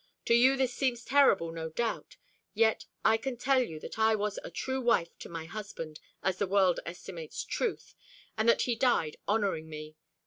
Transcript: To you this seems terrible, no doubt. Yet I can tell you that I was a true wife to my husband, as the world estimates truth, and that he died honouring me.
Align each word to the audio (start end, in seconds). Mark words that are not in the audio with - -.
To 0.25 0.33
you 0.33 0.57
this 0.57 0.73
seems 0.73 1.05
terrible, 1.05 1.51
no 1.51 1.69
doubt. 1.69 2.17
Yet 2.55 2.87
I 3.05 3.17
can 3.17 3.37
tell 3.37 3.61
you 3.61 3.79
that 3.81 3.99
I 3.99 4.15
was 4.15 4.39
a 4.43 4.49
true 4.49 4.81
wife 4.81 5.15
to 5.19 5.29
my 5.29 5.45
husband, 5.45 5.99
as 6.23 6.37
the 6.39 6.47
world 6.47 6.79
estimates 6.87 7.43
truth, 7.45 7.93
and 8.35 8.49
that 8.49 8.63
he 8.63 8.75
died 8.75 9.17
honouring 9.27 9.69
me. 9.69 9.95